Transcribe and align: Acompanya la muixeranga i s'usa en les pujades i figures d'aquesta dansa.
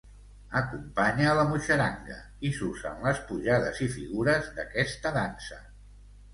Acompanya 0.61 1.35
la 1.39 1.43
muixeranga 1.49 2.17
i 2.49 2.51
s'usa 2.57 2.95
en 2.95 3.07
les 3.11 3.23
pujades 3.29 3.85
i 3.89 3.93
figures 3.99 4.51
d'aquesta 4.59 5.17
dansa. 5.23 5.63